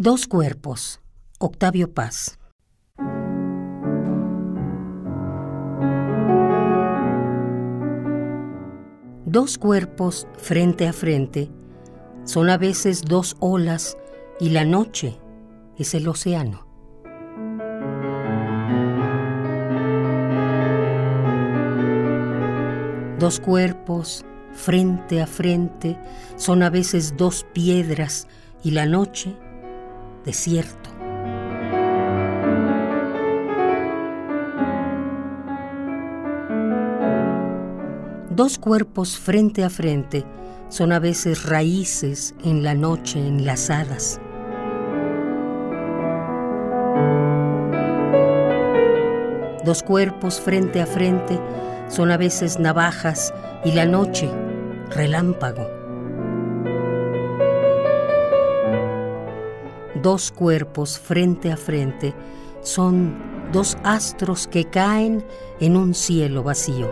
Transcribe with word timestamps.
Dos 0.00 0.28
cuerpos. 0.28 1.00
Octavio 1.40 1.92
Paz. 1.92 2.38
Dos 9.26 9.58
cuerpos 9.58 10.28
frente 10.36 10.86
a 10.86 10.92
frente 10.92 11.50
son 12.22 12.48
a 12.48 12.58
veces 12.58 13.02
dos 13.02 13.36
olas 13.40 13.98
y 14.38 14.50
la 14.50 14.64
noche 14.64 15.18
es 15.76 15.92
el 15.94 16.06
océano. 16.06 16.64
Dos 23.18 23.40
cuerpos 23.40 24.24
frente 24.52 25.20
a 25.20 25.26
frente 25.26 25.98
son 26.36 26.62
a 26.62 26.70
veces 26.70 27.16
dos 27.16 27.44
piedras 27.52 28.28
y 28.62 28.70
la 28.70 28.86
noche 28.86 29.36
desierto. 30.24 30.90
Dos 38.30 38.58
cuerpos 38.58 39.18
frente 39.18 39.64
a 39.64 39.70
frente 39.70 40.24
son 40.68 40.92
a 40.92 41.00
veces 41.00 41.44
raíces 41.44 42.34
en 42.44 42.62
la 42.62 42.74
noche 42.74 43.18
enlazadas. 43.18 44.20
Dos 49.64 49.82
cuerpos 49.82 50.40
frente 50.40 50.80
a 50.80 50.86
frente 50.86 51.38
son 51.88 52.10
a 52.10 52.16
veces 52.16 52.58
navajas 52.58 53.34
y 53.64 53.72
la 53.72 53.86
noche 53.86 54.30
relámpago. 54.90 55.77
Dos 60.02 60.30
cuerpos 60.30 60.96
frente 60.96 61.50
a 61.50 61.56
frente 61.56 62.14
son 62.62 63.50
dos 63.52 63.76
astros 63.82 64.46
que 64.46 64.64
caen 64.64 65.24
en 65.58 65.76
un 65.76 65.92
cielo 65.92 66.44
vacío. 66.44 66.88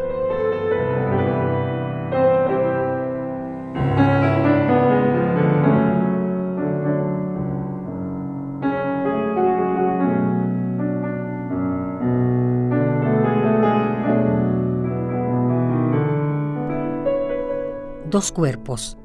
Dos 18.11 18.33
cuerpos. 18.33 18.97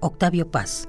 Octavio 0.00 0.50
Paz. 0.50 0.88